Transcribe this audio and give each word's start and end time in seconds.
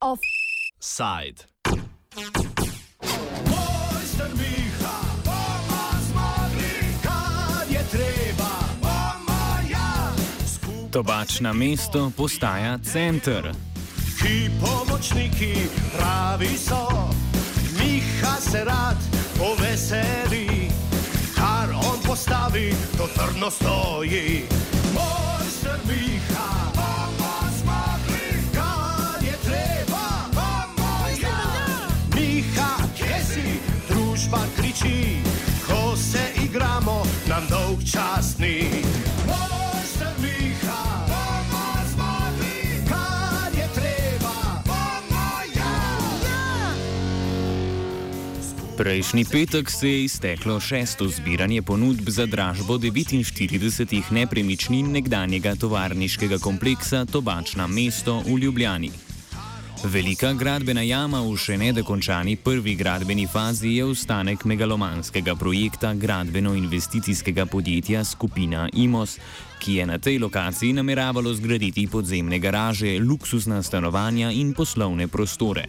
Offside. 0.00 1.44
Mojster 3.46 4.30
Miha, 4.34 4.98
bomo 5.24 5.82
zmogli, 6.08 6.94
kar 7.02 7.66
je 7.68 7.82
treba, 7.90 8.50
bomo 8.80 9.58
ja. 9.70 10.12
Tobačna 10.90 11.52
mesto 11.52 12.10
postaja 12.16 12.78
center. 12.92 13.52
Ki 14.22 14.50
pomočniki 14.60 15.54
pravi 15.96 16.58
so, 16.58 16.89
trdno 23.50 23.70
stoji. 23.70 24.42
Mojster 24.94 25.78
Miha, 25.86 26.72
bomo 26.74 27.34
zmogli, 27.58 28.42
kar 28.54 29.24
je 29.24 29.36
treba, 29.44 30.06
bomo 30.34 31.08
ja. 31.22 31.88
Miha, 32.14 32.76
kje 32.96 33.24
si, 33.24 33.60
družba 33.88 34.38
kriči, 34.56 35.16
ko 35.66 35.96
se 35.96 36.42
igramo, 36.44 37.02
nam 37.28 37.46
dolg 37.50 37.80
čas 37.92 38.38
ni. 38.38 38.82
Prejšnji 48.80 49.24
petek 49.24 49.70
se 49.70 49.88
je 49.88 50.04
izteklo 50.04 50.60
šesto 50.60 51.08
zbiranje 51.08 51.62
ponudb 51.62 52.08
za 52.08 52.26
dražbo 52.26 52.78
49 52.78 54.10
nepremičnin 54.10 54.92
nekdanjega 54.92 55.52
tovarniškega 55.56 56.38
kompleksa 56.38 57.04
Tobačna 57.04 57.66
mesto 57.66 58.22
v 58.26 58.38
Ljubljani. 58.38 58.90
Velika 59.84 60.32
gradbena 60.32 60.82
jama 60.82 61.20
v 61.20 61.36
še 61.36 61.58
nedokončani 61.60 62.36
prvi 62.36 62.74
gradbeni 62.74 63.26
fazi 63.28 63.76
je 63.76 63.84
ostanek 63.84 64.44
megalomanskega 64.44 65.36
projekta 65.36 65.92
gradbeno-investicijskega 65.94 67.46
podjetja 67.46 68.04
Skupina 68.04 68.68
Imos, 68.72 69.18
ki 69.60 69.74
je 69.74 69.86
na 69.86 69.98
tej 69.98 70.18
lokaciji 70.18 70.72
nameravalo 70.72 71.34
zgraditi 71.34 71.86
podzemne 71.86 72.38
garaže, 72.38 72.96
luksuzna 73.00 73.62
stanovanja 73.62 74.32
in 74.32 74.54
poslovne 74.56 75.08
prostore. 75.08 75.68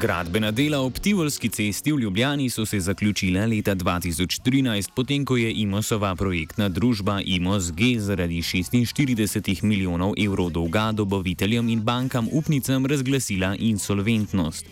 Gradbena 0.00 0.50
dela 0.50 0.80
ob 0.84 0.98
Tivolski 0.98 1.48
cesti 1.48 1.92
v 1.92 2.00
Ljubljani 2.00 2.50
so 2.50 2.66
se 2.66 2.80
zaključila 2.80 3.46
leta 3.46 3.74
2013, 3.74 4.90
potem 4.94 5.24
ko 5.24 5.36
je 5.36 5.52
Imosova 5.52 6.14
projektna 6.14 6.68
družba 6.68 7.20
Imos 7.24 7.72
G 7.72 7.96
zaradi 7.98 8.42
46 8.42 9.62
milijonov 9.62 10.12
evrov 10.18 10.50
dolga 10.50 10.92
dobaviteljem 10.92 11.68
in 11.68 11.80
bankam 11.80 12.28
upnicam 12.32 12.86
razglasila 12.86 13.56
insolventnost. 13.58 14.66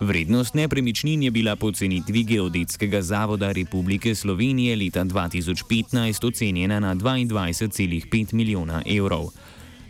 Vrednost 0.00 0.54
nepremičnin 0.54 1.22
je 1.22 1.30
bila 1.30 1.56
po 1.56 1.72
cenitvi 1.72 2.24
Geodetskega 2.24 3.02
zavoda 3.02 3.52
Republike 3.52 4.14
Slovenije 4.14 4.76
leta 4.76 5.04
2015 5.04 6.26
ocenjena 6.26 6.80
na 6.80 6.94
22,5 6.94 8.34
milijona 8.34 8.82
evrov. 8.86 9.28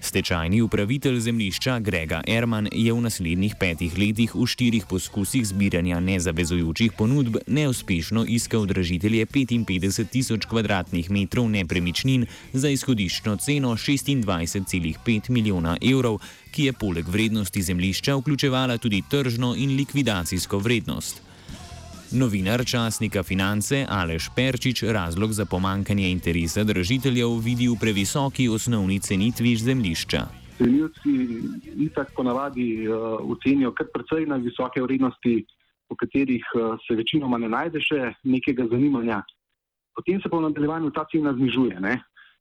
Stečajni 0.06 0.60
upravitelj 0.62 1.18
zemljišča 1.20 1.78
Grega 1.78 2.20
Erman 2.26 2.68
je 2.72 2.92
v 2.92 3.00
naslednjih 3.00 3.56
petih 3.58 3.96
letih 3.98 4.36
v 4.38 4.46
štirih 4.46 4.84
poskusih 4.86 5.42
zbiranja 5.42 5.98
nezavezujočih 6.00 6.92
ponudb 6.94 7.40
neuspešno 7.46 8.22
iskal 8.28 8.68
dražitelje 8.70 9.26
55 9.26 10.06
tisoč 10.06 10.46
km2 10.46 11.48
nepremičnin 11.58 12.26
za 12.52 12.70
izhodiščno 12.70 13.36
ceno 13.36 13.74
26,5 13.74 15.30
milijona 15.30 15.76
evrov, 15.82 16.22
ki 16.54 16.70
je 16.70 16.72
poleg 16.72 17.08
vrednosti 17.08 17.62
zemljišča 17.62 18.14
vključevala 18.14 18.78
tudi 18.78 19.02
tržno 19.10 19.54
in 19.58 19.74
likvidacijsko 19.76 20.58
vrednost. 20.58 21.26
Novinar 22.12 22.62
časnika 22.64 23.22
Finance 23.22 23.86
Aleš 23.88 24.30
Perčič 24.36 24.82
razlog 24.82 25.32
za 25.32 25.44
pomankanje 25.44 26.10
interesa 26.10 26.64
dražiteljev 26.64 27.28
vidi 27.42 27.66
v 27.68 27.74
previsoki 27.80 28.48
osnovni 28.48 29.00
cenitvi 29.00 29.56
zemljišča. 29.56 30.20
Cenilci 30.58 31.10
itak 31.76 32.12
ponavadi 32.16 32.88
uh, 32.88 33.18
ocenijo 33.30 33.72
kar 33.72 33.86
precej 33.94 34.26
na 34.26 34.36
visoke 34.36 34.82
vrednosti, 34.82 35.44
po 35.88 35.96
katerih 35.96 36.44
uh, 36.54 36.78
se 36.86 36.94
večinoma 36.94 37.38
ne 37.38 37.48
najde 37.48 37.82
še 37.82 38.12
nekega 38.22 38.68
zanimanja. 38.70 39.22
Potem 39.96 40.20
se 40.22 40.30
pa 40.30 40.38
v 40.38 40.46
nadaljevanju 40.46 40.92
ta 40.94 41.04
cena 41.10 41.34
znižuje. 41.34 41.80
Ne? 41.80 41.98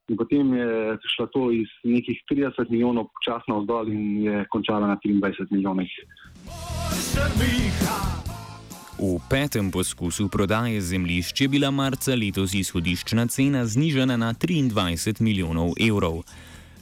In 0.09 0.17
potem 0.17 0.53
je 0.53 0.97
šlo 1.15 1.25
to 1.33 1.49
iz 1.51 1.71
nekih 1.83 2.21
30 2.31 2.69
milijonov 2.69 3.09
počasno 3.17 3.63
vzdolj 3.63 3.89
in 3.89 4.05
je 4.27 4.45
končala 4.53 4.93
na 4.93 4.97
23 5.01 5.49
milijonih. 5.49 5.89
Mojster 6.45 7.31
Miha. 7.39 8.24
V 8.99 9.19
petem 9.29 9.71
poskusu 9.71 10.29
prodaje 10.29 10.81
zemljišč 10.81 11.41
je 11.41 11.47
bila 11.47 11.71
marca 11.71 12.15
letos 12.15 12.53
izhodiščna 12.55 13.27
cena 13.27 13.65
znižana 13.67 14.15
na 14.17 14.33
23 14.33 15.21
milijonov 15.21 15.73
evrov. 15.79 16.23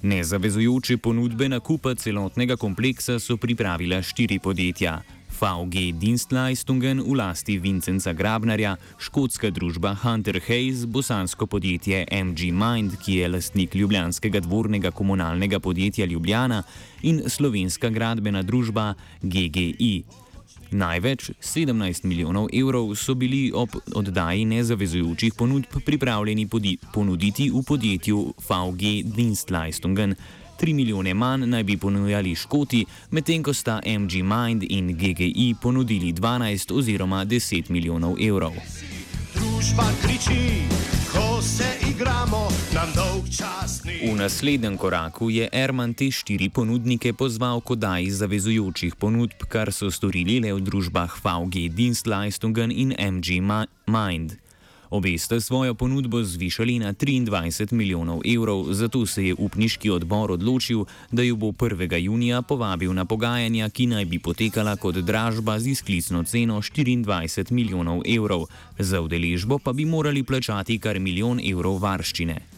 Nezavezujoče 0.01 0.97
ponudbe 0.97 1.49
nakupa 1.49 1.95
celotnega 1.95 2.55
kompleksa 2.55 3.19
so 3.19 3.37
pripravila 3.37 4.01
štiri 4.01 4.39
podjetja. 4.39 5.01
VG 5.33 5.97
Dienstleistungen 5.97 7.01
v 7.01 7.15
lasti 7.17 7.57
Vincenza 7.57 8.13
Grabnarja, 8.13 8.77
škotska 8.97 9.49
družba 9.49 9.95
Hunter 10.03 10.37
Hayes, 10.47 10.85
bosansko 10.85 11.47
podjetje 11.47 12.05
MG 12.11 12.53
Mind, 12.53 12.99
ki 13.01 13.15
je 13.23 13.27
lastnik 13.27 13.75
ljubljanskega 13.75 14.39
dvornega 14.39 14.91
komunalnega 14.91 15.59
podjetja 15.59 16.05
Ljubljana 16.05 16.63
in 17.01 17.23
slovenska 17.29 17.89
gradbena 17.89 18.43
družba 18.43 18.93
GGI. 19.21 20.22
Največ, 20.73 21.31
17 21.41 22.05
milijonov 22.05 22.47
evrov, 22.53 22.95
so 22.95 23.13
bili 23.13 23.51
ob 23.55 23.69
oddaji 23.95 24.45
nezavezujočih 24.45 25.33
ponudb 25.37 25.81
pripravljeni 25.85 26.47
ponuditi 26.93 27.49
v 27.49 27.63
podjetju 27.67 28.33
VG 28.49 29.03
Dienstleistungen. 29.15 30.15
3 30.59 30.73
milijone 30.73 31.13
manj 31.13 31.45
naj 31.45 31.63
bi 31.63 31.77
ponujali 31.77 32.35
Škoti, 32.35 32.85
medtem 33.11 33.43
ko 33.43 33.53
sta 33.53 33.81
MG 33.85 34.23
Mind 34.23 34.63
in 34.69 34.95
GGI 34.97 35.55
ponudili 35.61 36.13
12 36.13 36.73
oziroma 36.73 37.25
10 37.25 37.69
milijonov 37.69 38.15
evrov. 38.21 38.53
Družba 39.35 39.83
kriči, 40.01 40.63
ko 41.11 41.41
se 41.41 41.67
igramo, 41.89 42.47
nam 42.73 42.89
dolg 42.95 43.25
čas. 43.37 43.82
V 44.03 44.15
naslednjem 44.19 44.75
koraku 44.77 45.29
je 45.31 45.47
Erman 45.47 45.93
te 45.95 46.11
štiri 46.11 46.49
ponudnike 46.51 47.13
pozval 47.15 47.63
k 47.63 47.71
oddaji 47.71 48.11
zavezujočih 48.11 48.99
ponudb, 48.99 49.47
kar 49.47 49.71
so 49.71 49.87
storili 49.87 50.43
le 50.43 50.51
v 50.51 50.59
družbah 50.59 51.07
VG 51.23 51.71
Dienstleistungen 51.71 52.67
in 52.67 52.91
MG 52.91 53.39
Mind. 53.87 54.35
Obe 54.91 55.15
sta 55.15 55.39
svojo 55.39 55.71
ponudbo 55.71 56.19
zvišali 56.19 56.83
na 56.83 56.91
23 56.93 57.71
milijonov 57.71 58.27
evrov, 58.27 58.75
zato 58.75 59.05
se 59.07 59.31
je 59.31 59.35
upniški 59.39 59.89
odbor 59.89 60.35
odločil, 60.35 60.83
da 61.11 61.23
jo 61.23 61.39
bo 61.39 61.55
1. 61.55 61.95
junija 62.03 62.41
povabil 62.41 62.91
na 62.93 63.05
pogajanja, 63.05 63.69
ki 63.69 63.87
naj 63.87 64.05
bi 64.05 64.19
potekala 64.19 64.75
kot 64.75 64.99
dražba 64.99 65.59
z 65.59 65.79
izklicno 65.79 66.23
ceno 66.23 66.59
24 66.59 67.51
milijonov 67.51 68.03
evrov, 68.03 68.51
za 68.79 68.99
udeležbo 69.01 69.63
pa 69.63 69.73
bi 69.73 69.85
morali 69.85 70.23
plačati 70.23 70.79
kar 70.79 70.99
milijon 70.99 71.39
evrov 71.39 71.79
varščine. 71.79 72.52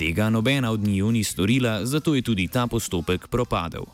Tega 0.00 0.30
nobena 0.30 0.70
od 0.70 0.80
njiju 0.80 1.12
ni 1.12 1.24
storila, 1.24 1.84
zato 1.84 2.14
je 2.14 2.22
tudi 2.22 2.48
ta 2.48 2.66
postopek 2.66 3.28
propadel. 3.28 3.84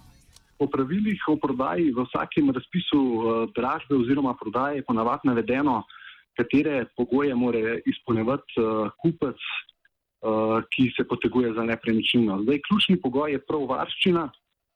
Po 0.58 0.66
pravilih 0.70 1.18
o 1.28 1.34
prodaji 1.36 1.90
v 1.90 2.04
vsakem 2.06 2.50
razpisu 2.54 3.00
uh, 3.00 3.24
dražbe 3.56 3.96
oziroma 3.96 4.36
prodaje 4.38 4.76
je 4.76 4.84
ponavadi 4.86 5.26
navedeno, 5.26 5.82
katere 6.38 6.84
pogoje 6.96 7.34
mora 7.34 7.74
izpolnjevati 7.90 8.54
uh, 8.62 8.86
kupec, 9.02 9.34
uh, 9.34 10.62
ki 10.70 10.92
se 10.96 11.04
poteguje 11.10 11.50
za 11.58 11.64
nepremičnino. 11.66 12.38
Zdaj, 12.42 12.60
ključni 12.68 13.00
pogoj 13.02 13.32
je 13.34 13.40
prav 13.42 13.64
varščina, 13.66 14.28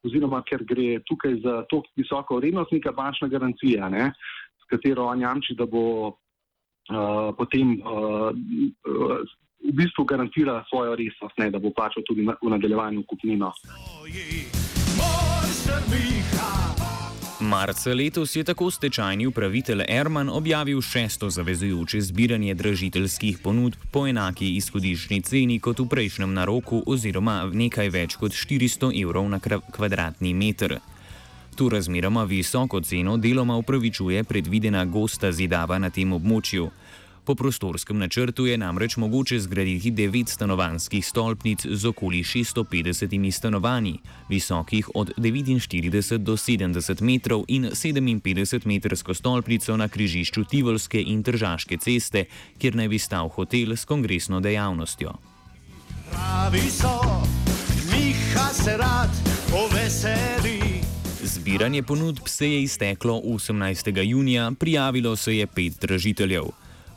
oziroma 0.03 0.43
ker 0.43 0.65
gre 0.67 0.99
tukaj 1.07 1.37
za 1.45 1.61
tako 1.71 1.87
visoko 1.97 2.41
vrednost, 2.41 2.75
neka 2.75 2.91
bančna 2.93 3.29
garancija, 3.29 3.89
ne, 3.89 4.11
s 4.59 4.67
katero 4.67 5.07
on 5.07 5.23
jamči, 5.23 5.55
da 5.55 5.67
bo 5.67 5.85
uh, 6.11 7.31
potem 7.39 7.79
uh, 7.87 8.35
v 9.69 9.73
bistvu 9.73 10.05
garantira 10.05 10.65
svojo 10.69 10.97
resnost, 10.97 11.39
ne, 11.39 11.51
da 11.51 11.59
bo 11.59 11.71
plačal 11.71 12.03
tudi 12.07 12.23
v 12.23 12.51
nadaljevanju 12.51 13.03
kupnino. 13.07 13.53
Marca 17.41 17.95
letos 17.95 18.37
je 18.37 18.45
tako 18.45 18.71
stečajni 18.71 19.27
upravitelj 19.27 19.83
Erman 19.89 20.29
objavil 20.29 20.81
šesto 20.81 21.31
zavezujoče 21.31 22.01
zbiranje 22.01 22.55
dražiteljskih 22.55 23.39
ponudb 23.39 23.79
po 23.91 24.07
enaki 24.07 24.57
izhodiščni 24.57 25.23
ceni 25.23 25.59
kot 25.61 25.79
v 25.81 25.89
prejšnjem 25.89 26.35
naroku 26.35 26.83
oziroma 26.87 27.49
nekaj 27.53 27.89
več 27.89 28.17
kot 28.21 28.37
400 28.37 28.93
evrov 29.03 29.29
na 29.29 29.41
kvadratni 29.73 30.35
meter. 30.35 30.79
To 31.57 31.69
razmeroma 31.69 32.25
visoko 32.25 32.81
ceno 32.81 33.17
deloma 33.17 33.57
upravičuje 33.57 34.25
predvidena 34.25 34.85
gosta 34.85 35.33
zidava 35.33 35.79
na 35.79 35.91
tem 35.91 36.13
območju. 36.13 36.71
Po 37.25 37.35
prostorskem 37.35 37.99
načrtu 37.99 38.47
je 38.47 38.59
namreč 38.59 38.97
mogoče 38.97 39.41
zgraditi 39.41 39.91
devet 39.91 40.29
stanovanjskih 40.29 41.07
stolpnic 41.07 41.67
z 41.67 41.87
okoli 41.87 42.23
650 42.23 43.31
stanovanji, 43.31 43.99
visokih 44.29 44.89
od 44.95 45.13
49 45.17 46.19
do 46.19 46.37
70 46.37 47.03
metrov 47.03 47.45
in 47.49 47.65
57 47.65 48.67
metrsko 48.67 49.15
stolpnico 49.15 49.77
na 49.77 49.89
križišču 49.89 50.45
Tivolske 50.45 51.03
in 51.03 51.23
Tržaške 51.23 51.77
ceste, 51.77 52.25
kjer 52.59 52.77
naj 52.77 52.89
bi 52.89 52.99
stal 52.99 53.29
hotel 53.29 53.77
s 53.77 53.85
kongresno 53.85 54.41
dejavnostjo. 54.41 55.13
Zbiranje 61.23 61.83
ponudb 61.83 62.27
se 62.27 62.53
je 62.53 62.63
izteklo 62.63 63.21
18. 63.25 64.03
junija, 64.03 64.53
prijavilo 64.59 65.17
se 65.17 65.37
je 65.37 65.47
pet 65.47 65.81
dražiteljev. 65.81 66.45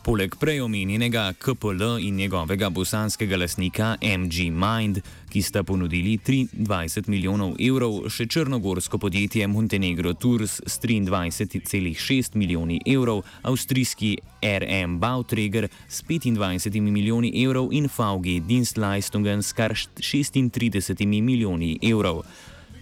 Poleg 0.04 0.36
prej 0.36 0.62
omenjenega 0.62 1.34
KPL 1.40 1.84
in 2.00 2.16
njegovega 2.16 2.70
bosanskega 2.70 3.38
lasnika 3.38 3.96
MG 4.02 4.50
Mind, 4.52 5.00
ki 5.30 5.42
sta 5.42 5.64
ponudili 5.64 6.18
23 6.18 7.08
milijonov 7.08 7.56
evrov, 7.56 8.10
še 8.12 8.28
črnogorsko 8.28 9.00
podjetje 9.00 9.48
Montenegro 9.48 10.12
Tours 10.14 10.60
s 10.68 10.76
23,6 10.84 12.36
milijoni 12.36 12.82
evrov, 12.86 13.24
avstrijski 13.48 14.18
RM 14.44 15.00
Bauträger 15.00 15.70
s 15.88 16.04
25 16.04 16.82
milijoni 16.82 17.32
evrov 17.46 17.72
in 17.72 17.88
VG 17.88 18.42
Dienstleistungen 18.44 19.40
s 19.40 19.56
kar 19.56 19.72
36 19.72 21.08
milijoni 21.08 21.78
evrov. 21.82 22.26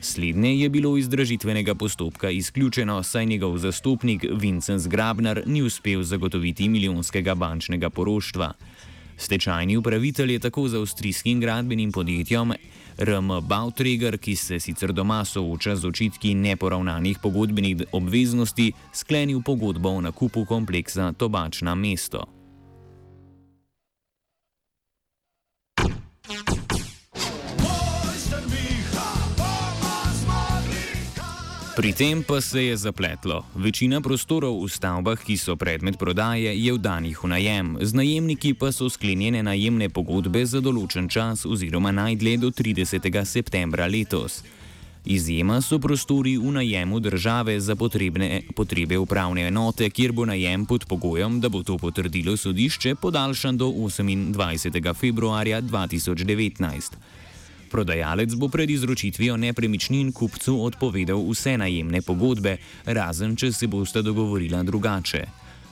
Slednje 0.04 0.56
je 0.56 0.70
bilo 0.70 0.98
iz 0.98 1.10
dražitvenega 1.10 1.76
postopka 1.76 2.30
izključeno, 2.30 3.04
saj 3.04 3.26
njegov 3.26 3.58
zastopnik 3.58 4.26
Vincent 4.32 4.88
Grabner 4.88 5.44
ni 5.46 5.62
uspel 5.62 6.04
zagotoviti 6.04 6.70
milijonskega 6.70 7.36
bančnega 7.36 7.90
poroštva. 7.90 8.54
Stečajni 9.18 9.78
upravitelj 9.78 10.34
je 10.34 10.40
tako 10.40 10.68
z 10.68 10.78
avstrijskim 10.78 11.40
gradbenim 11.40 11.92
podjetjem 11.92 12.54
RM 12.98 13.30
Bauträger, 13.48 14.18
ki 14.18 14.36
se 14.36 14.60
sicer 14.60 14.94
doma 14.94 15.26
sooča 15.26 15.76
z 15.76 15.86
očitki 15.86 16.34
neporavnanih 16.36 17.20
pogodbenih 17.24 17.84
obveznosti, 17.92 18.72
sklenil 18.94 19.42
pogodbo 19.46 19.90
o 19.90 20.02
nakupu 20.02 20.46
kompleksa 20.46 21.14
Tobačna 21.14 21.76
mesto. 21.76 22.41
Pri 31.82 31.94
tem 31.98 32.22
pa 32.22 32.38
se 32.42 32.66
je 32.66 32.78
zapletlo. 32.78 33.42
Večina 33.58 34.06
prostorov 34.06 34.62
v 34.62 34.70
stavbah, 34.70 35.18
ki 35.18 35.34
so 35.34 35.58
predmet 35.58 35.98
prodaje, 35.98 36.54
je 36.54 36.70
vdanih 36.78 37.18
v 37.18 37.26
najem, 37.26 37.82
z 37.82 37.98
najemniki 37.98 38.54
pa 38.54 38.70
so 38.70 38.86
sklenjene 38.86 39.42
najemne 39.42 39.90
pogodbe 39.90 40.46
za 40.46 40.62
določen 40.62 41.10
čas 41.10 41.42
oziroma 41.42 41.90
najdlje 41.90 42.38
do 42.38 42.54
30. 42.54 43.10
septembra 43.26 43.90
letos. 43.90 44.46
Izjema 45.10 45.58
so 45.66 45.82
prostori 45.82 46.38
v 46.38 46.54
najemu 46.54 47.02
države 47.02 47.58
za 47.58 47.74
potrebne, 47.74 48.46
potrebe 48.54 49.02
upravne 49.02 49.50
enote, 49.50 49.90
kjer 49.90 50.14
bo 50.14 50.30
najem 50.30 50.70
pod 50.70 50.86
pogojem, 50.86 51.42
da 51.42 51.50
bo 51.50 51.66
to 51.66 51.82
potrdilo 51.82 52.38
sodišče, 52.38 52.94
podaljšan 53.02 53.58
do 53.58 53.74
28. 53.74 54.94
februarja 54.94 55.66
2019. 55.66 57.11
Prodajalec 57.72 58.36
bo 58.36 58.48
pred 58.52 58.70
izročitvijo 58.70 59.38
nepremičnin 59.38 60.12
kupcu 60.12 60.58
odpovedal 60.64 61.22
vse 61.30 61.58
najemne 61.58 62.02
pogodbe, 62.02 62.58
razen 62.86 63.36
če 63.36 63.52
se 63.52 63.68
boste 63.68 64.02
dogovorila 64.04 64.64
drugače. 64.64 65.22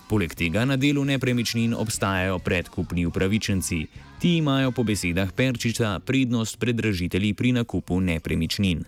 Poleg 0.10 0.32
tega 0.34 0.64
na 0.66 0.78
delu 0.80 1.04
nepremičnin 1.06 1.74
obstajajo 1.78 2.40
predkupni 2.40 3.04
upravičenci. 3.06 3.80
Ti 4.20 4.30
imajo 4.38 4.72
po 4.72 4.84
besedah 4.84 5.34
Perčiča 5.36 6.00
prednost 6.06 6.60
pred 6.60 6.76
dražitelji 6.76 7.34
pri 7.34 7.52
nakupu 7.52 8.00
nepremičnin. 8.00 8.82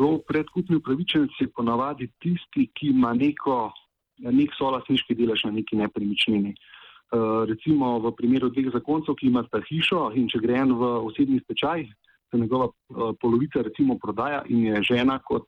To 0.00 0.18
predkupni 0.28 0.76
upravičenci 0.76 1.44
je 1.44 1.52
ponavadi 1.52 2.08
tisti, 2.20 2.66
ki 2.74 2.90
ima 2.96 3.12
neko, 3.14 3.70
nek 4.18 4.56
solasniški 4.58 5.14
delež 5.14 5.44
na 5.44 5.52
neki 5.60 5.76
nepremičnini. 5.76 6.56
Uh, 6.56 7.44
recimo 7.46 8.00
v 8.00 8.10
primeru 8.16 8.50
dveh 8.50 8.72
zakoncev, 8.72 9.14
ki 9.14 9.28
imata 9.28 9.60
hišo 9.68 10.10
in 10.16 10.26
če 10.28 10.40
gre 10.42 10.58
en 10.64 10.74
v 10.74 10.90
osebni 11.06 11.38
stečaj, 11.44 11.86
se 12.30 12.38
njegova 12.38 12.66
uh, 12.66 13.14
polovica 13.20 13.62
recimo 13.62 13.98
prodaja 13.98 14.42
in 14.48 14.66
je 14.66 14.82
žena 14.82 15.18
kot 15.18 15.46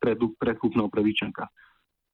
pred, 0.00 0.18
predkupna 0.40 0.84
upravičenka. 0.84 1.46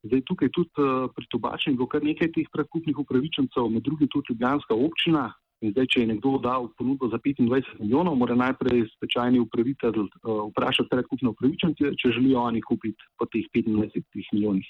Zdaj 0.02 0.20
tukaj 0.26 0.48
tudi 0.50 0.70
uh, 0.82 1.10
pri 1.14 1.26
tobačniku 1.30 1.86
kar 1.86 2.02
nekaj 2.04 2.32
teh 2.34 2.48
predkupnih 2.52 2.98
upravičencev, 2.98 3.70
med 3.70 3.82
drugim 3.82 4.08
tudi 4.08 4.34
Ljubljanska 4.34 4.74
občina. 4.74 5.30
In 5.62 5.70
zdaj, 5.70 5.86
če 5.94 6.00
je 6.00 6.06
nekdo 6.10 6.38
dal 6.42 6.64
ponudbo 6.74 7.06
za 7.06 7.20
25 7.22 7.78
milijonov, 7.78 8.16
mora 8.18 8.34
najprej 8.34 8.82
stečajni 8.96 9.38
upravitelj 9.38 10.08
vprašati 10.50 10.90
predkupne 10.90 11.30
upravičence, 11.30 11.92
če 12.02 12.10
želijo 12.18 12.42
oni 12.42 12.62
kupiti 12.66 13.06
po 13.14 13.30
teh 13.30 13.46
25 13.54 14.34
milijonih. 14.34 14.66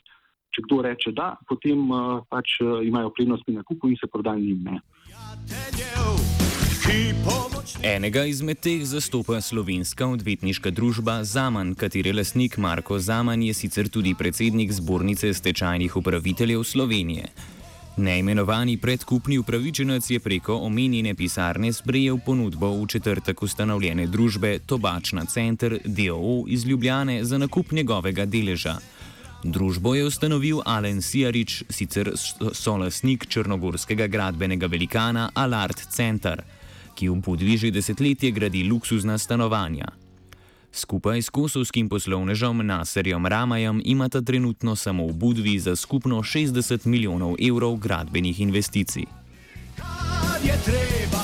Če 0.53 0.67
kdo 0.69 0.83
reče 0.85 1.15
da, 1.17 1.33
potem 1.49 1.89
pač 2.29 2.61
imajo 2.61 3.15
prednost 3.17 3.49
pri 3.49 3.57
nakupu 3.57 3.89
in 3.89 3.97
se 3.97 4.13
prodajo 4.13 4.45
njim. 4.45 4.69
Enega 7.83 8.25
izmed 8.25 8.59
teh 8.59 8.83
zastopa 8.83 9.41
slovenska 9.41 10.07
odvetniška 10.07 10.71
družba 10.71 11.25
Zaman, 11.25 11.75
katere 11.75 12.13
lasnik 12.13 12.57
Marko 12.59 12.99
Zaman 12.99 13.43
je 13.43 13.55
sicer 13.55 13.89
tudi 13.89 14.15
predsednik 14.19 14.73
zbornice 14.73 15.35
stečajnih 15.35 15.97
upraviteljev 15.97 16.65
Slovenije. 16.65 17.29
Neimenovani 17.97 18.77
predkupni 18.77 19.39
upravičenec 19.39 20.11
je 20.11 20.21
preko 20.21 20.57
omenjene 20.67 21.15
pisarne 21.15 21.73
sprejel 21.73 22.19
ponudbo 22.27 22.71
v 22.71 22.87
četrtek 22.87 23.43
ustanovljene 23.43 24.07
družbe 24.07 24.59
Tobačna 24.67 25.25
Center 25.25 25.79
DOO 25.85 26.45
iz 26.49 26.67
Ljubljane 26.67 27.25
za 27.25 27.39
nakup 27.39 27.73
njegovega 27.73 28.25
deleža. 28.25 28.79
Družbo 29.45 29.95
je 29.95 30.05
ustanovil 30.05 30.61
Alen 30.65 31.03
Sijarič, 31.03 31.63
sicer 31.69 32.13
solasnik 32.53 33.27
črnogorskega 33.27 34.07
gradbenega 34.07 34.67
velikana 34.67 35.31
Alart 35.35 35.87
Center 35.91 36.43
ki 36.95 37.09
v 37.09 37.21
Budvi 37.21 37.57
že 37.57 37.71
desetletje 37.71 38.31
gradi 38.31 38.65
luksuzna 38.65 39.19
stanovanja. 39.19 39.89
Skupaj 40.73 41.23
s 41.23 41.29
kosovskim 41.29 41.89
poslovnežem 41.89 42.67
Naserjem 42.67 43.27
Ramajem 43.27 43.83
imata 43.85 44.23
trenutno 44.23 44.77
samo 44.77 45.07
v 45.07 45.13
Budvi 45.13 45.59
za 45.59 45.77
skupno 45.77 46.23
60 46.23 46.87
milijonov 46.87 47.37
evrov 47.37 47.77
gradbenih 47.77 48.41
investicij. 48.41 49.05
Kar 49.77 50.41
je 50.45 50.57
treba, 50.65 51.22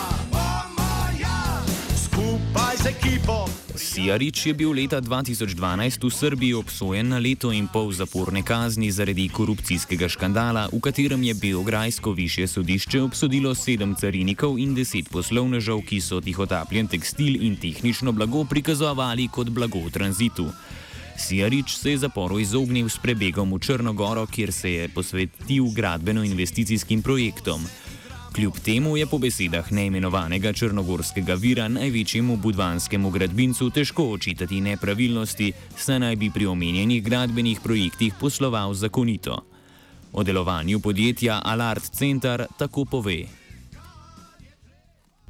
Sijarič 3.78 4.46
je 4.46 4.54
bil 4.54 4.72
leta 4.72 5.00
2012 5.00 6.04
v 6.04 6.10
Srbiji 6.10 6.54
obsojen 6.54 7.08
na 7.08 7.18
leto 7.18 7.52
in 7.52 7.68
pol 7.70 7.92
zaporne 7.92 8.42
kazni 8.42 8.90
zaradi 8.90 9.28
korupcijskega 9.28 10.08
škandala, 10.08 10.66
v 10.72 10.80
katerem 10.80 11.22
je 11.22 11.34
Beograjsko 11.34 12.12
više 12.12 12.46
sodišče 12.46 13.02
obsodilo 13.02 13.54
sedem 13.54 13.94
carinikov 13.94 14.58
in 14.58 14.74
deset 14.74 15.10
poslovnežev, 15.10 15.82
ki 15.86 16.00
so 16.00 16.20
tihotapljen 16.20 16.86
tekstil 16.86 17.42
in 17.42 17.56
tehnično 17.56 18.12
blago 18.12 18.44
prikazovali 18.44 19.28
kot 19.28 19.50
blago 19.50 19.78
v 19.86 19.90
tranzitu. 19.90 20.50
Sijarič 21.18 21.76
se 21.76 21.90
je 21.90 21.98
zaporu 21.98 22.38
izognil 22.38 22.88
s 22.88 22.98
prebegom 22.98 23.54
v 23.54 23.58
Črnogoro, 23.58 24.26
kjer 24.26 24.52
se 24.52 24.72
je 24.72 24.88
posvetil 24.88 25.70
gradbeno-investicijskim 25.74 27.02
projektom. 27.02 27.66
Kljub 28.34 28.54
temu 28.64 28.96
je 28.96 29.06
po 29.06 29.18
besedah 29.18 29.72
neimenovanega 29.72 30.52
črnogorskega 30.52 31.34
vira 31.34 31.68
največjemu 31.68 32.36
budvanskemu 32.36 33.10
gradbincu 33.10 33.70
težko 33.70 34.10
očitati 34.12 34.60
nepravilnosti, 34.60 35.52
saj 35.76 35.98
naj 35.98 36.16
bi 36.16 36.30
pri 36.34 36.46
omenjenih 36.46 37.02
gradbenih 37.04 37.60
projektih 37.64 38.14
posloval 38.20 38.74
zakonito. 38.74 39.38
O 40.12 40.22
delovanju 40.22 40.80
podjetja 40.80 41.40
Alart 41.44 41.84
Center 41.84 42.46
tako 42.58 42.84
pove. 42.84 43.22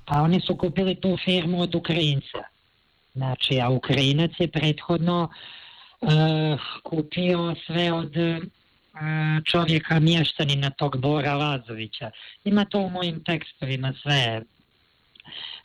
Pa 0.04 0.22
oni 0.22 0.40
so 0.40 0.56
kupili 0.56 0.94
to 0.94 1.16
firmo 1.24 1.58
od 1.58 1.74
Ukrajinca. 1.74 2.44
Znači, 3.14 3.60
a 3.60 3.68
Ukrajinac 3.70 4.30
je 4.38 4.48
prethodno 4.48 5.28
uh, 6.00 6.10
kupio 6.82 7.54
sve 7.66 7.92
od 7.92 8.12
čovjeka 9.44 10.00
mještanina 10.00 10.70
tog 10.70 11.00
Bora 11.00 11.34
Lazovića. 11.34 12.10
Ima 12.44 12.64
to 12.64 12.78
u 12.78 12.90
mojim 12.90 13.24
tekstovima 13.24 13.92
sve. 14.02 14.42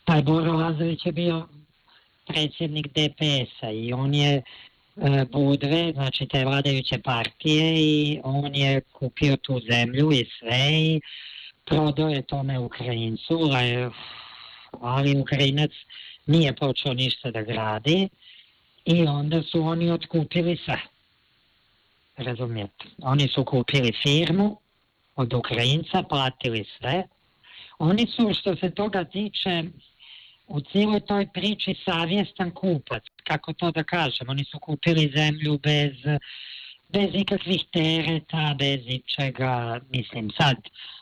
Taj 0.04 0.22
Boro 0.22 0.52
Lazović 0.52 1.06
je 1.06 1.12
bio 1.12 1.48
predsjednik 2.26 2.86
DPS-a 2.86 3.70
i 3.70 3.92
on 3.92 4.14
je 4.14 4.42
e, 4.96 5.24
Budve, 5.32 5.92
znači 5.92 6.26
te 6.26 6.44
vladajuće 6.44 6.98
partije 6.98 7.74
i 7.76 8.20
on 8.24 8.54
je 8.54 8.80
kupio 8.80 9.36
tu 9.36 9.60
zemlju 9.70 10.12
i 10.12 10.26
sve 10.38 10.72
i 10.72 11.00
prodao 11.64 12.08
je 12.08 12.22
tome 12.22 12.58
Ukrajincu, 12.58 13.38
ali, 13.52 13.90
ali 14.80 15.20
Ukrajinac 15.20 15.70
nije 16.26 16.56
počeo 16.56 16.94
ništa 16.94 17.30
da 17.30 17.42
gradi 17.42 18.08
i 18.84 19.06
onda 19.06 19.42
su 19.42 19.62
oni 19.62 19.90
otkupili 19.90 20.56
sve. 20.64 20.93
Razumijete? 22.16 22.84
Oni 23.02 23.28
su 23.28 23.44
kupili 23.44 23.92
firmu 24.02 24.58
od 25.16 25.32
Ukrajinca, 25.32 26.02
platili 26.02 26.64
sve. 26.78 27.02
Oni 27.78 28.06
su, 28.06 28.34
što 28.34 28.56
se 28.56 28.70
toga 28.70 29.04
tiče, 29.04 29.62
u 30.46 30.60
cijeloj 30.60 31.00
toj 31.00 31.26
priči 31.34 31.74
savjestan 31.84 32.50
kupac, 32.50 33.02
kako 33.24 33.52
to 33.52 33.70
da 33.70 33.84
kažem. 33.84 34.28
Oni 34.28 34.44
su 34.44 34.58
kupili 34.58 35.12
zemlju 35.16 35.58
bez, 35.58 35.92
bez 36.88 37.10
ikakvih 37.12 37.64
tereta, 37.72 38.54
bez 38.58 38.80
ičega. 38.86 39.80
Mislim, 39.90 40.30
sad, 40.30 40.56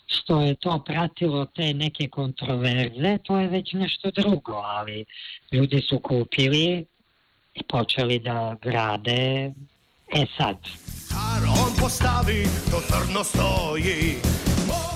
što 0.07 0.40
je 0.40 0.54
to 0.54 0.83
pratilo 0.87 1.47
te 1.47 1.75
neke 1.75 2.09
kontroverze, 2.09 3.19
to 3.23 3.38
je 3.38 3.49
već 3.49 3.73
nešto 3.73 4.11
drugo, 4.11 4.52
ali 4.52 5.04
ljudi 5.52 5.81
su 5.81 5.99
kupili 5.99 6.85
i 7.54 7.62
počeli 7.62 8.19
da 8.19 8.57
grade. 8.62 9.52
E 10.14 10.26
sad, 10.37 10.57
Kar 11.09 11.45
on 11.49 11.73
postavi, 11.81 12.45
to 12.71 12.81
trdno 12.88 13.25
stoji. 13.25 14.16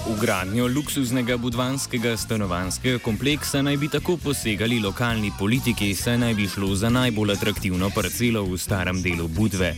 V 0.06 0.20
gradnjo 0.20 0.66
luksuznega 0.68 1.36
budvanskega 1.36 2.16
stanovanskega 2.16 2.98
kompleksa 2.98 3.62
naj 3.62 3.76
bi 3.76 3.88
tako 3.88 4.16
posegali 4.16 4.76
lokalni 4.80 5.32
politiki, 5.38 5.94
saj 5.94 6.18
naj 6.18 6.34
bi 6.34 6.48
šlo 6.48 6.74
za 6.74 6.90
najbolj 6.92 7.32
atraktivno 7.32 7.90
parcelo 7.94 8.44
v 8.44 8.58
starem 8.58 9.02
delu 9.02 9.28
Budve. 9.28 9.72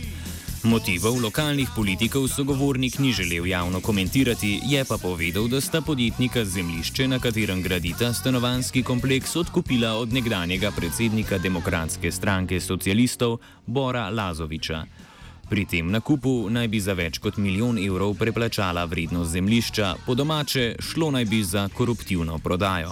Motivov 0.63 1.21
lokalnih 1.23 1.69
politikov 1.75 2.27
sogovornik 2.27 2.99
ni 2.99 3.13
želel 3.15 3.47
javno 3.47 3.79
komentirati, 3.81 4.59
je 4.67 4.85
pa 4.85 4.97
povedal, 4.97 5.47
da 5.47 5.61
sta 5.61 5.81
podjetnika 5.81 6.45
zemljišče, 6.45 7.07
na 7.07 7.19
katerem 7.19 7.63
gradita 7.63 8.13
stanovanski 8.13 8.83
kompleks, 8.83 9.35
odkupila 9.35 9.93
od 9.95 10.13
nekdanjega 10.13 10.71
predsednika 10.71 11.37
demokratske 11.37 12.11
stranke 12.11 12.59
socialistov 12.59 13.37
Bora 13.65 14.09
Lazoviča. 14.09 15.08
Pri 15.49 15.65
tem 15.65 15.91
nakupu 15.91 16.49
naj 16.49 16.67
bi 16.67 16.79
za 16.79 16.93
več 16.93 17.17
kot 17.17 17.37
milijon 17.41 17.79
evrov 17.81 18.13
preplačala 18.19 18.83
vrednost 18.85 19.31
zemljišča, 19.31 19.93
po 20.05 20.15
domače 20.15 20.75
šlo 20.79 21.11
naj 21.11 21.25
bi 21.25 21.43
za 21.43 21.67
koruptivno 21.77 22.37
prodajo. 22.43 22.91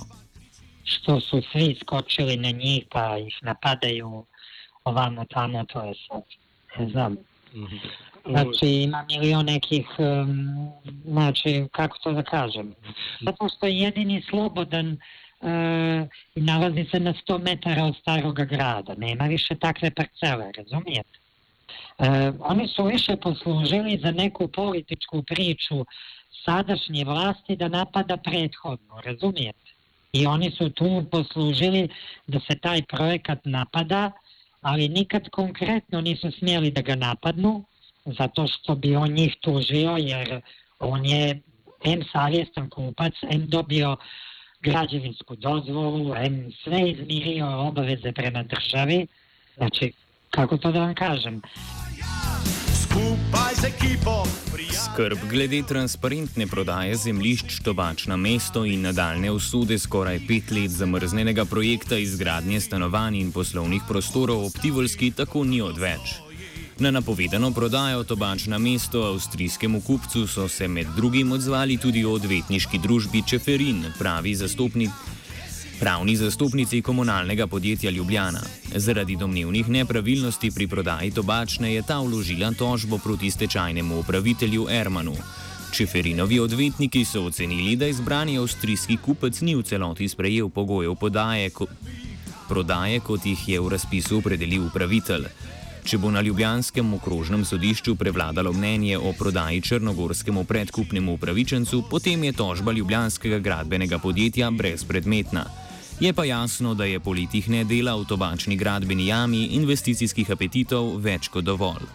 što 0.84 1.20
su 1.20 1.42
svi 1.52 1.76
skočili 1.82 2.38
na 2.38 2.52
njih 2.52 2.86
pa 2.90 3.18
ih 3.18 3.38
napadaju 3.42 4.26
ovamo 4.84 5.26
tamo, 5.26 5.66
to 5.66 5.84
je 5.84 5.94
sad, 6.08 6.24
ne 6.80 6.90
znam. 6.90 7.16
Znači 8.30 8.68
ima 8.68 9.06
milion 9.10 9.46
nekih, 9.46 9.88
um, 9.98 10.72
znači 11.06 11.68
kako 11.72 11.98
to 11.98 12.12
da 12.12 12.24
kažem, 12.24 12.76
zato 13.22 13.50
što 13.50 13.66
je 13.66 13.78
jedini 13.78 14.22
slobodan 14.30 14.92
uh, 14.92 16.08
i 16.36 16.42
nalazi 16.42 16.86
se 16.92 17.00
na 17.00 17.14
100 17.14 17.44
metara 17.44 17.84
od 17.84 17.96
staroga 18.02 18.46
grada, 18.46 18.96
nema 18.98 19.26
više 19.26 19.56
takve 19.56 19.92
parcele, 19.92 20.52
razumijete? 20.58 21.27
E, 22.00 22.32
oni 22.40 22.68
su 22.68 22.84
više 22.84 23.16
poslužili 23.16 24.00
za 24.04 24.12
neku 24.12 24.48
političku 24.48 25.24
priču 25.24 25.86
sadašnje 26.46 27.06
vlasti 27.06 27.56
da 27.56 27.68
napada 27.68 28.18
prethodnu, 28.18 28.96
razumijete? 29.06 29.72
I 30.14 30.26
oni 30.28 30.52
su 30.52 30.70
tu 30.70 31.06
poslužili 31.12 31.90
da 32.28 32.40
se 32.40 32.60
taj 32.60 32.82
projekat 32.82 33.40
napada, 33.46 34.12
ali 34.62 34.90
nikad 34.90 35.30
konkretno 35.30 36.02
nisu 36.02 36.32
smjeli 36.32 36.72
da 36.72 36.82
ga 36.82 36.96
napadnu, 36.96 37.64
zato 38.06 38.48
što 38.48 38.76
bi 38.76 38.96
on 38.96 39.12
njih 39.12 39.36
tužio, 39.42 39.98
jer 39.98 40.42
on 40.80 41.06
je 41.06 41.42
M 41.84 42.04
savjestan 42.12 42.70
kupac, 42.70 43.14
M 43.30 43.48
dobio 43.48 43.98
građevinsku 44.62 45.36
dozvolu, 45.36 46.16
M 46.16 46.52
sve 46.64 46.90
izmirio 46.90 47.48
obaveze 47.48 48.12
prema 48.12 48.44
državi, 48.44 49.08
znači, 49.58 49.94
kako 50.38 50.58
to 50.58 50.72
da 50.72 50.80
vam 50.80 50.96
kažem, 50.96 51.42
Skupaj 52.82 53.54
z 53.62 53.64
ekipo. 53.66 54.24
Skrb 54.86 55.18
glede 55.30 55.64
transparentne 55.68 56.48
prodaje 56.48 56.96
zemljišč 56.96 57.60
Tobačna 57.64 58.18
mesto 58.18 58.66
in 58.66 58.82
nadaljne 58.82 59.32
usude 59.32 59.80
skoraj 59.80 60.20
pet 60.28 60.52
let 60.52 60.72
zamrznenega 60.72 61.46
projekta 61.46 61.98
izgradnje 61.98 62.62
stanovanj 62.62 63.18
in 63.18 63.32
poslovnih 63.32 63.82
prostorov 63.88 64.46
ob 64.46 64.54
Tivolski 64.62 65.12
tako 65.12 65.44
ni 65.44 65.62
odveč. 65.62 66.16
Na 66.80 66.92
napovedano 66.92 67.52
prodajo 67.52 68.04
Tobačna 68.04 68.58
mesto 68.58 69.04
avstrijskemu 69.04 69.82
kupcu 69.82 70.28
so 70.28 70.48
se 70.48 70.68
med 70.68 70.88
drugim 70.96 71.32
odzvali 71.32 71.78
tudi 71.78 72.06
odvetniški 72.06 72.78
družbi 72.78 73.24
Čeferin, 73.28 73.86
pravi 74.00 74.36
zastopnik. 74.36 75.17
Pravni 75.80 76.16
zastopnici 76.16 76.82
komunalnega 76.82 77.48
podjetja 77.48 77.92
Ljubljana. 77.92 78.40
Zaradi 78.76 79.16
domnevnih 79.16 79.70
nepravilnosti 79.70 80.52
pri 80.52 80.68
prodaji 80.68 81.12
tobačne 81.12 81.74
je 81.74 81.82
ta 81.82 82.00
vložila 82.00 82.52
tožbo 82.52 82.98
proti 82.98 83.32
stečajnemu 83.32 84.00
upravitelju 84.00 84.68
Ermanu. 84.70 85.14
Čeferinovi 85.72 86.40
odvetniki 86.40 87.06
so 87.06 87.22
ocenili, 87.26 87.76
da 87.76 87.88
izbrani 87.88 88.38
avstrijski 88.38 88.98
kupec 88.98 89.42
ni 89.42 89.56
v 89.56 89.64
celoti 89.64 90.08
sprejel 90.10 90.50
pogojev 90.50 90.96
podaje, 90.96 91.50
ko, 91.50 91.68
prodaje, 92.50 93.00
kot 93.00 93.26
jih 93.26 93.50
je 93.50 93.60
v 93.60 93.70
razpisu 93.70 94.18
opredelil 94.18 94.66
upravitelj. 94.66 95.30
Če 95.86 95.98
bo 95.98 96.10
na 96.12 96.22
Ljubljanskem 96.22 96.94
okrožnem 96.94 97.46
sodišču 97.46 97.96
prevladalo 97.96 98.54
mnenje 98.54 98.98
o 98.98 99.14
prodaji 99.14 99.62
črnogorskemu 99.62 100.44
predkupnemu 100.44 101.14
upravičencu, 101.14 101.84
potem 101.90 102.24
je 102.24 102.34
tožba 102.34 102.72
ljubljanskega 102.72 103.40
gradbenega 103.40 104.00
podjetja 104.00 104.52
brezpredmetna. 104.52 105.67
Je 106.00 106.14
pa 106.14 106.26
jasno, 106.26 106.74
da 106.74 106.86
je 106.86 107.00
politihne 107.00 107.64
dela 107.64 107.96
v 107.96 108.06
tobačni 108.06 108.56
gradbeni 108.56 109.08
jami 109.08 109.58
investicijskih 109.58 110.30
apetitov 110.32 110.92
več 111.02 111.26
kot 111.34 111.42
dovolj. 111.44 111.88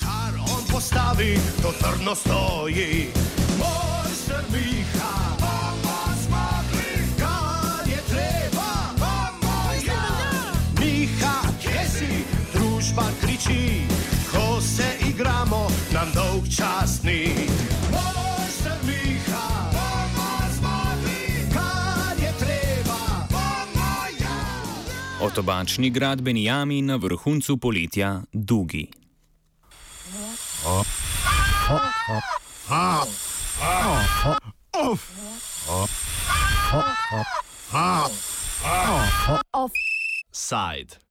Kar 0.00 0.32
on 0.40 0.64
postavi, 0.70 1.36
to 1.60 1.72
trdno 1.80 2.14
stoji. 2.14 3.12
Treba, 8.08 8.72
bomo 8.96 9.58
ja. 9.84 11.42
Družba 12.54 13.04
kriči, 13.20 13.84
ko 14.32 14.60
se 14.60 14.96
igramo, 15.08 15.68
nam 15.92 16.08
dolg 16.14 16.48
čas 16.48 17.02
ni. 17.02 17.33
Potobačni 25.34 25.90
gradbeni 25.90 26.44
jami 26.44 26.82
na 26.82 26.94
vrhuncu 26.96 27.56
poletja 27.58 28.22
Dugi. 28.32 28.86
Offside. 39.52 41.03